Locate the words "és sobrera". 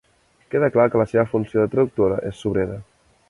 2.31-2.81